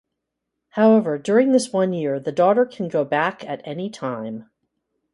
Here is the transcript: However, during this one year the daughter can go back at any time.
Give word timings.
However, 0.69 1.19
during 1.19 1.51
this 1.51 1.71
one 1.71 1.93
year 1.93 2.19
the 2.19 2.31
daughter 2.31 2.65
can 2.65 2.87
go 2.87 3.05
back 3.05 3.47
at 3.47 3.61
any 3.63 3.87
time. 3.91 4.49